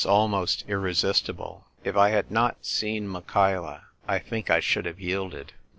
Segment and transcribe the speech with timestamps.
[0.01, 1.67] 249 almost irresistible.
[1.83, 5.53] If I had not seen Michaela, I think I should have yielded.